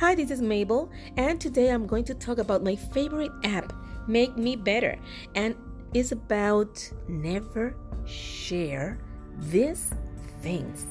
Hi, 0.00 0.14
this 0.14 0.30
is 0.30 0.40
Mabel, 0.40 0.90
and 1.18 1.38
today 1.38 1.68
I'm 1.68 1.86
going 1.86 2.04
to 2.04 2.14
talk 2.14 2.38
about 2.38 2.64
my 2.64 2.74
favorite 2.74 3.32
app, 3.44 3.74
Make 4.08 4.34
Me 4.34 4.56
Better, 4.56 4.98
and 5.34 5.54
it's 5.92 6.10
about 6.10 6.90
never 7.06 7.76
share 8.06 8.98
these 9.36 9.92
things. 10.40 10.86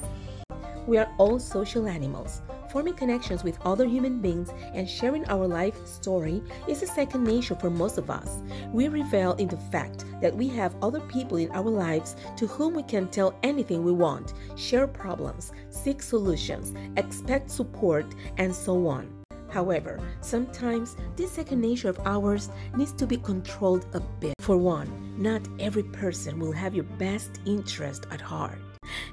We 0.86 0.96
are 0.96 1.12
all 1.18 1.40
social 1.40 1.88
animals. 1.88 2.40
Forming 2.70 2.94
connections 2.94 3.42
with 3.42 3.58
other 3.66 3.84
human 3.84 4.20
beings 4.20 4.50
and 4.74 4.88
sharing 4.88 5.28
our 5.28 5.44
life 5.44 5.84
story 5.84 6.40
is 6.68 6.82
a 6.82 6.86
second 6.86 7.24
nature 7.24 7.56
for 7.56 7.68
most 7.68 7.98
of 7.98 8.10
us. 8.10 8.42
We 8.72 8.86
revel 8.86 9.32
in 9.34 9.48
the 9.48 9.56
fact 9.56 10.04
that 10.20 10.36
we 10.36 10.46
have 10.50 10.76
other 10.80 11.00
people 11.00 11.38
in 11.38 11.50
our 11.50 11.68
lives 11.68 12.14
to 12.36 12.46
whom 12.46 12.74
we 12.74 12.84
can 12.84 13.08
tell 13.08 13.36
anything 13.42 13.82
we 13.82 13.90
want, 13.90 14.34
share 14.54 14.86
problems, 14.86 15.52
seek 15.70 16.00
solutions, 16.00 16.72
expect 16.96 17.50
support, 17.50 18.06
and 18.38 18.54
so 18.54 18.86
on. 18.86 19.08
However, 19.48 19.98
sometimes 20.20 20.96
this 21.16 21.32
second 21.32 21.60
nature 21.60 21.88
of 21.88 21.98
ours 22.06 22.50
needs 22.76 22.92
to 22.92 23.06
be 23.06 23.16
controlled 23.16 23.86
a 23.94 24.00
bit. 24.20 24.34
For 24.38 24.56
one, 24.56 25.16
not 25.18 25.42
every 25.58 25.82
person 25.82 26.38
will 26.38 26.52
have 26.52 26.76
your 26.76 26.84
best 26.84 27.40
interest 27.46 28.06
at 28.12 28.20
heart. 28.20 28.58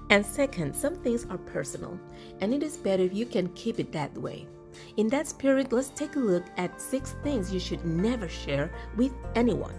And 0.09 0.25
second, 0.25 0.75
some 0.75 0.95
things 0.95 1.25
are 1.29 1.37
personal, 1.37 1.99
and 2.41 2.53
it 2.53 2.63
is 2.63 2.77
better 2.77 3.03
if 3.03 3.13
you 3.13 3.25
can 3.25 3.49
keep 3.49 3.79
it 3.79 3.91
that 3.91 4.15
way. 4.17 4.47
In 4.97 5.07
that 5.09 5.27
spirit, 5.27 5.71
let's 5.71 5.89
take 5.89 6.15
a 6.15 6.19
look 6.19 6.43
at 6.57 6.81
six 6.81 7.15
things 7.23 7.53
you 7.53 7.59
should 7.59 7.85
never 7.85 8.27
share 8.27 8.71
with 8.95 9.11
anyone. 9.35 9.73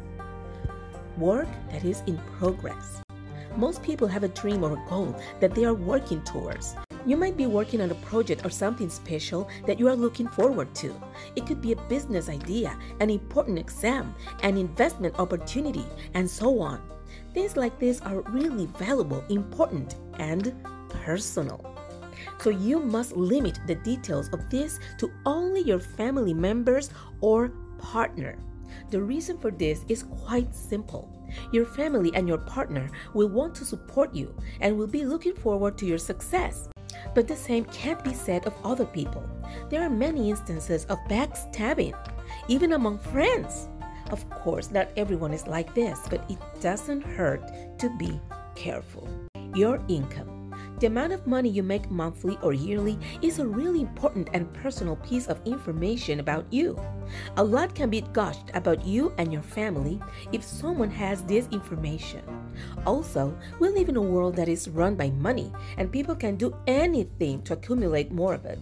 Work 1.16 1.48
that 1.70 1.84
is 1.84 2.02
in 2.06 2.18
progress. 2.38 3.02
Most 3.56 3.82
people 3.82 4.06
have 4.06 4.22
a 4.22 4.28
dream 4.28 4.62
or 4.62 4.74
a 4.74 4.88
goal 4.88 5.16
that 5.40 5.54
they 5.54 5.64
are 5.64 5.74
working 5.74 6.22
towards. 6.22 6.76
You 7.06 7.16
might 7.16 7.36
be 7.36 7.46
working 7.46 7.80
on 7.80 7.90
a 7.90 7.94
project 7.94 8.44
or 8.44 8.50
something 8.50 8.90
special 8.90 9.48
that 9.66 9.78
you 9.78 9.88
are 9.88 9.96
looking 9.96 10.28
forward 10.28 10.74
to. 10.76 10.94
It 11.36 11.46
could 11.46 11.62
be 11.62 11.72
a 11.72 11.82
business 11.88 12.28
idea, 12.28 12.78
an 13.00 13.10
important 13.10 13.58
exam, 13.58 14.14
an 14.42 14.56
investment 14.56 15.18
opportunity, 15.18 15.86
and 16.14 16.30
so 16.30 16.60
on. 16.60 16.80
Things 17.34 17.56
like 17.56 17.78
this 17.78 18.00
are 18.00 18.20
really 18.30 18.66
valuable, 18.66 19.24
important, 19.28 19.96
and 20.18 20.54
personal. 20.88 21.64
So 22.38 22.50
you 22.50 22.80
must 22.80 23.16
limit 23.16 23.58
the 23.66 23.76
details 23.76 24.28
of 24.32 24.50
this 24.50 24.78
to 24.98 25.10
only 25.26 25.62
your 25.62 25.78
family 25.78 26.34
members 26.34 26.90
or 27.20 27.52
partner. 27.78 28.38
The 28.90 29.00
reason 29.00 29.38
for 29.38 29.50
this 29.50 29.84
is 29.88 30.02
quite 30.02 30.54
simple. 30.54 31.14
Your 31.52 31.66
family 31.66 32.10
and 32.14 32.26
your 32.26 32.38
partner 32.38 32.88
will 33.14 33.28
want 33.28 33.54
to 33.56 33.64
support 33.64 34.14
you 34.14 34.34
and 34.60 34.76
will 34.76 34.86
be 34.86 35.04
looking 35.04 35.34
forward 35.34 35.76
to 35.78 35.86
your 35.86 35.98
success. 35.98 36.68
But 37.14 37.28
the 37.28 37.36
same 37.36 37.64
can't 37.66 38.02
be 38.02 38.14
said 38.14 38.46
of 38.46 38.54
other 38.64 38.86
people. 38.86 39.24
There 39.70 39.82
are 39.82 39.90
many 39.90 40.30
instances 40.30 40.84
of 40.86 40.98
backstabbing, 41.08 41.94
even 42.48 42.72
among 42.72 42.98
friends. 42.98 43.68
Of 44.10 44.28
course, 44.30 44.70
not 44.70 44.88
everyone 44.96 45.34
is 45.34 45.46
like 45.46 45.74
this, 45.74 46.00
but 46.08 46.24
it 46.30 46.38
doesn't 46.60 47.02
hurt 47.02 47.42
to 47.78 47.90
be 47.98 48.20
careful. 48.54 49.06
Your 49.54 49.82
income. 49.88 50.54
The 50.80 50.86
amount 50.86 51.12
of 51.12 51.26
money 51.26 51.48
you 51.48 51.62
make 51.62 51.90
monthly 51.90 52.38
or 52.40 52.52
yearly 52.52 52.98
is 53.20 53.38
a 53.38 53.46
really 53.46 53.80
important 53.80 54.28
and 54.32 54.52
personal 54.54 54.96
piece 54.96 55.26
of 55.26 55.40
information 55.44 56.20
about 56.20 56.46
you. 56.50 56.78
A 57.36 57.42
lot 57.44 57.74
can 57.74 57.90
be 57.90 58.02
gushed 58.12 58.50
about 58.54 58.86
you 58.86 59.12
and 59.18 59.32
your 59.32 59.42
family 59.42 60.00
if 60.32 60.44
someone 60.44 60.90
has 60.90 61.22
this 61.22 61.48
information. 61.50 62.22
Also, 62.86 63.36
we 63.58 63.68
live 63.68 63.88
in 63.88 63.96
a 63.96 64.02
world 64.02 64.36
that 64.36 64.48
is 64.48 64.68
run 64.68 64.94
by 64.94 65.10
money, 65.10 65.52
and 65.76 65.92
people 65.92 66.14
can 66.14 66.36
do 66.36 66.54
anything 66.66 67.42
to 67.42 67.54
accumulate 67.54 68.12
more 68.12 68.34
of 68.34 68.46
it. 68.46 68.58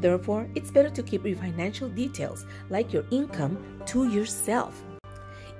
Therefore, 0.00 0.48
it's 0.54 0.70
better 0.70 0.88
to 0.90 1.02
keep 1.02 1.26
your 1.26 1.36
financial 1.36 1.88
details, 1.88 2.46
like 2.70 2.92
your 2.92 3.04
income, 3.10 3.82
to 3.86 4.08
yourself. 4.08 4.82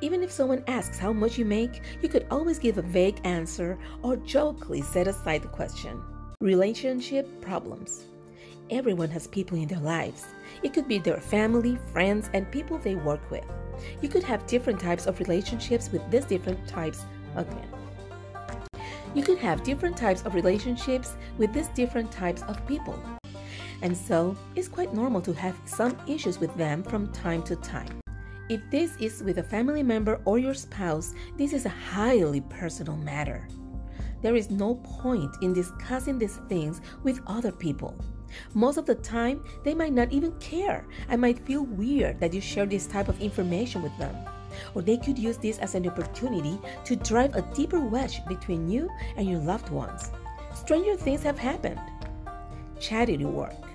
Even 0.01 0.23
if 0.23 0.33
someone 0.33 0.65
asks 0.67 0.99
how 0.99 1.13
much 1.13 1.37
you 1.37 1.45
make, 1.45 1.83
you 2.01 2.09
could 2.09 2.27
always 2.31 2.59
give 2.59 2.79
a 2.79 2.83
vague 2.83 3.21
answer 3.25 3.79
or 4.03 4.17
jokingly 4.17 4.81
set 4.81 5.07
aside 5.07 5.43
the 5.43 5.49
question. 5.49 6.03
Relationship 6.41 7.29
problems. 7.43 8.07
Everyone 8.71 9.11
has 9.11 9.27
people 9.27 9.59
in 9.59 9.69
their 9.69 9.81
lives. 9.81 10.25
It 10.63 10.73
could 10.73 10.89
be 10.89 10.99
their 10.99 11.21
family, 11.21 11.79
friends, 11.93 12.31
and 12.33 12.51
people 12.51 12.79
they 12.79 12.95
work 12.95 13.31
with. 13.31 13.45
You 14.01 14.09
could 14.09 14.23
have 14.23 14.47
different 14.47 14.81
types 14.81 15.07
of 15.07 15.19
relationships 15.19 15.91
with 15.93 16.09
these 16.11 16.25
different 16.25 16.67
types 16.67 17.05
again. 17.37 17.69
You 19.15 19.23
could 19.23 19.39
have 19.39 19.65
different 19.65 19.99
types 19.99 20.23
of 20.23 20.35
relationships 20.35 21.17
with 21.37 21.53
these 21.53 21.69
different 21.69 22.11
types 22.11 22.43
of 22.43 22.65
people. 22.67 22.99
And 23.83 23.97
so, 23.97 24.37
it's 24.55 24.69
quite 24.69 24.95
normal 24.95 25.21
to 25.23 25.33
have 25.33 25.57
some 25.65 25.97
issues 26.07 26.39
with 26.39 26.55
them 26.57 26.83
from 26.83 27.13
time 27.13 27.43
to 27.45 27.57
time. 27.57 28.01
If 28.51 28.61
this 28.71 28.97
is 28.99 29.23
with 29.23 29.39
a 29.39 29.45
family 29.45 29.83
member 29.83 30.21
or 30.25 30.39
your 30.39 30.55
spouse, 30.55 31.15
this 31.37 31.53
is 31.53 31.67
a 31.67 31.71
highly 31.71 32.41
personal 32.43 32.97
matter. 32.97 33.47
There 34.23 34.37
is 34.37 34.51
no 34.51 34.75
point 34.75 35.37
in 35.41 35.53
discussing 35.53 36.19
these 36.19 36.37
things 36.49 36.81
with 37.05 37.23
other 37.27 37.53
people. 37.53 37.95
Most 38.55 38.77
of 38.77 38.87
the 38.87 38.97
time, 38.97 39.45
they 39.65 39.75
might 39.75 39.93
not 39.93 40.13
even 40.13 40.33
care 40.41 40.87
and 41.09 41.21
might 41.21 41.39
feel 41.39 41.65
weird 41.65 42.21
that 42.21 42.35
you 42.35 42.41
share 42.41 42.67
this 42.67 42.87
type 42.87 43.09
of 43.09 43.21
information 43.21 43.83
with 43.83 43.97
them. 43.99 44.17
Or 44.75 44.83
they 44.83 44.97
could 44.97 45.19
use 45.19 45.37
this 45.37 45.59
as 45.59 45.75
an 45.75 45.89
opportunity 45.89 46.59
to 46.85 46.97
drive 46.97 47.35
a 47.35 47.43
deeper 47.55 47.81
wedge 47.81 48.21
between 48.27 48.69
you 48.69 48.91
and 49.17 49.29
your 49.29 49.39
loved 49.39 49.71
ones. 49.71 50.11
Stranger 50.55 50.97
things 50.97 51.23
have 51.23 51.39
happened. 51.39 51.81
Charity 52.81 53.25
work. 53.25 53.70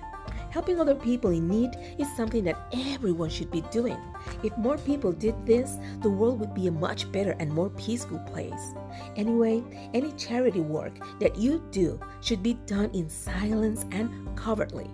Helping 0.56 0.80
other 0.80 0.94
people 0.94 1.32
in 1.32 1.46
need 1.48 1.76
is 1.98 2.08
something 2.16 2.42
that 2.44 2.72
everyone 2.72 3.28
should 3.28 3.50
be 3.50 3.60
doing. 3.70 3.98
If 4.42 4.56
more 4.56 4.78
people 4.78 5.12
did 5.12 5.34
this, 5.44 5.76
the 6.00 6.08
world 6.08 6.40
would 6.40 6.54
be 6.54 6.66
a 6.66 6.72
much 6.72 7.12
better 7.12 7.36
and 7.38 7.52
more 7.52 7.68
peaceful 7.68 8.20
place. 8.20 8.72
Anyway, 9.16 9.62
any 9.92 10.12
charity 10.12 10.60
work 10.60 10.94
that 11.20 11.36
you 11.36 11.62
do 11.72 12.00
should 12.22 12.42
be 12.42 12.54
done 12.64 12.90
in 12.94 13.10
silence 13.10 13.84
and 13.92 14.08
covertly. 14.34 14.90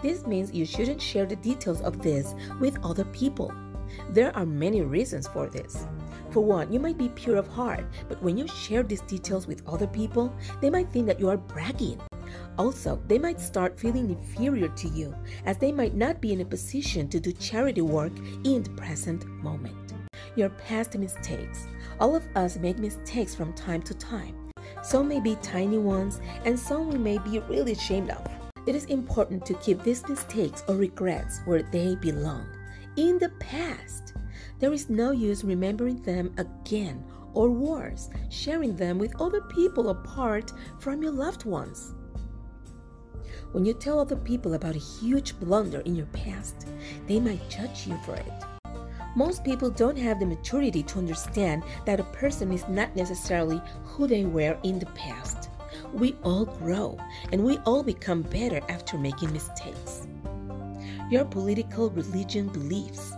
This 0.00 0.26
means 0.26 0.54
you 0.54 0.64
shouldn't 0.64 1.02
share 1.02 1.26
the 1.26 1.36
details 1.36 1.82
of 1.82 2.00
this 2.00 2.34
with 2.58 2.82
other 2.82 3.04
people. 3.04 3.52
There 4.08 4.34
are 4.34 4.46
many 4.46 4.80
reasons 4.80 5.28
for 5.28 5.48
this. 5.48 5.86
For 6.30 6.40
one, 6.40 6.72
you 6.72 6.80
might 6.80 6.96
be 6.96 7.10
pure 7.10 7.36
of 7.36 7.46
heart, 7.46 7.84
but 8.08 8.22
when 8.22 8.38
you 8.38 8.48
share 8.48 8.82
these 8.82 9.02
details 9.02 9.46
with 9.46 9.68
other 9.68 9.86
people, 9.86 10.34
they 10.62 10.70
might 10.70 10.88
think 10.88 11.06
that 11.08 11.20
you 11.20 11.28
are 11.28 11.36
bragging. 11.36 12.00
Also, 12.58 13.00
they 13.08 13.18
might 13.18 13.40
start 13.40 13.78
feeling 13.78 14.10
inferior 14.10 14.68
to 14.68 14.88
you 14.88 15.14
as 15.44 15.58
they 15.58 15.72
might 15.72 15.94
not 15.94 16.20
be 16.20 16.32
in 16.32 16.40
a 16.40 16.44
position 16.44 17.08
to 17.08 17.18
do 17.18 17.32
charity 17.32 17.80
work 17.80 18.12
in 18.44 18.62
the 18.62 18.70
present 18.70 19.26
moment. 19.42 19.94
Your 20.36 20.50
past 20.50 20.96
mistakes. 20.96 21.66
All 22.00 22.14
of 22.14 22.24
us 22.36 22.56
make 22.56 22.78
mistakes 22.78 23.34
from 23.34 23.52
time 23.54 23.82
to 23.82 23.94
time. 23.94 24.36
Some 24.82 25.08
may 25.08 25.20
be 25.20 25.36
tiny 25.36 25.78
ones, 25.78 26.20
and 26.44 26.58
some 26.58 26.90
we 26.90 26.98
may 26.98 27.18
be 27.18 27.38
really 27.40 27.72
ashamed 27.72 28.10
of. 28.10 28.26
It 28.66 28.74
is 28.74 28.84
important 28.86 29.44
to 29.46 29.54
keep 29.54 29.82
these 29.82 30.06
mistakes 30.08 30.62
or 30.68 30.76
regrets 30.76 31.40
where 31.44 31.62
they 31.62 31.96
belong 31.96 32.46
in 32.96 33.18
the 33.18 33.30
past. 33.40 34.14
There 34.58 34.72
is 34.72 34.88
no 34.88 35.10
use 35.10 35.44
remembering 35.44 36.00
them 36.02 36.32
again, 36.38 37.04
or 37.32 37.50
worse, 37.50 38.08
sharing 38.30 38.76
them 38.76 38.98
with 38.98 39.20
other 39.20 39.40
people 39.42 39.90
apart 39.90 40.52
from 40.78 41.02
your 41.02 41.12
loved 41.12 41.44
ones. 41.44 41.94
When 43.52 43.64
you 43.64 43.74
tell 43.74 44.00
other 44.00 44.16
people 44.16 44.54
about 44.54 44.76
a 44.76 44.78
huge 44.78 45.38
blunder 45.38 45.80
in 45.80 45.94
your 45.94 46.06
past, 46.06 46.66
they 47.06 47.20
might 47.20 47.48
judge 47.48 47.86
you 47.86 47.96
for 48.04 48.14
it. 48.14 48.32
Most 49.16 49.44
people 49.44 49.70
don't 49.70 49.96
have 49.96 50.18
the 50.18 50.26
maturity 50.26 50.82
to 50.82 50.98
understand 50.98 51.62
that 51.86 52.00
a 52.00 52.04
person 52.04 52.52
is 52.52 52.66
not 52.68 52.96
necessarily 52.96 53.62
who 53.84 54.08
they 54.08 54.24
were 54.24 54.58
in 54.64 54.80
the 54.80 54.86
past. 54.86 55.50
We 55.92 56.16
all 56.24 56.46
grow 56.46 56.98
and 57.30 57.44
we 57.44 57.58
all 57.58 57.84
become 57.84 58.22
better 58.22 58.60
after 58.68 58.98
making 58.98 59.32
mistakes. 59.32 60.08
Your 61.10 61.24
political 61.24 61.90
religion 61.90 62.48
beliefs. 62.48 63.12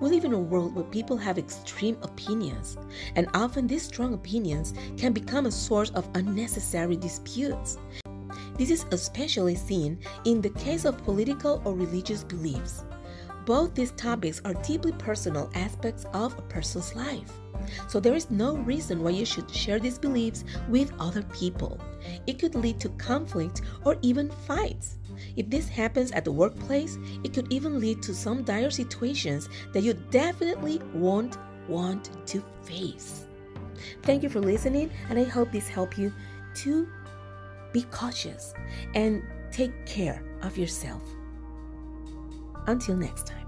We 0.00 0.10
live 0.10 0.24
in 0.24 0.32
a 0.32 0.38
world 0.38 0.74
where 0.74 0.84
people 0.84 1.16
have 1.16 1.38
extreme 1.38 1.96
opinions, 2.02 2.76
and 3.16 3.26
often 3.34 3.66
these 3.66 3.82
strong 3.82 4.14
opinions 4.14 4.74
can 4.96 5.12
become 5.12 5.46
a 5.46 5.52
source 5.52 5.90
of 5.90 6.08
unnecessary 6.14 6.96
disputes. 6.96 7.78
This 8.56 8.70
is 8.70 8.86
especially 8.90 9.54
seen 9.54 9.98
in 10.24 10.40
the 10.40 10.50
case 10.50 10.84
of 10.84 11.02
political 11.04 11.62
or 11.64 11.74
religious 11.74 12.22
beliefs. 12.24 12.84
Both 13.44 13.74
these 13.74 13.92
topics 13.92 14.40
are 14.44 14.54
deeply 14.54 14.92
personal 14.92 15.50
aspects 15.54 16.06
of 16.12 16.38
a 16.38 16.42
person's 16.42 16.94
life. 16.94 17.32
So 17.88 18.00
there 18.00 18.14
is 18.14 18.30
no 18.30 18.56
reason 18.56 19.02
why 19.02 19.10
you 19.10 19.24
should 19.24 19.50
share 19.50 19.78
these 19.78 19.98
beliefs 19.98 20.44
with 20.68 20.92
other 20.98 21.22
people. 21.22 21.80
It 22.26 22.38
could 22.38 22.54
lead 22.54 22.78
to 22.80 22.88
conflict 22.90 23.62
or 23.84 23.96
even 24.02 24.30
fights. 24.30 24.98
If 25.36 25.48
this 25.50 25.68
happens 25.68 26.12
at 26.12 26.24
the 26.24 26.32
workplace, 26.32 26.98
it 27.24 27.32
could 27.32 27.52
even 27.52 27.80
lead 27.80 28.02
to 28.02 28.14
some 28.14 28.42
dire 28.42 28.70
situations 28.70 29.48
that 29.72 29.82
you 29.82 29.94
definitely 30.10 30.80
won't 30.94 31.36
want 31.68 32.10
to 32.26 32.42
face. 32.62 33.26
Thank 34.02 34.22
you 34.22 34.28
for 34.28 34.40
listening, 34.40 34.90
and 35.08 35.18
I 35.18 35.24
hope 35.24 35.50
this 35.50 35.68
helped 35.68 35.98
you 35.98 36.12
to 36.56 36.88
be 37.72 37.82
cautious 37.90 38.54
and 38.94 39.22
take 39.50 39.86
care 39.86 40.22
of 40.42 40.56
yourself. 40.56 41.02
Until 42.66 42.96
next 42.96 43.26
time. 43.26 43.41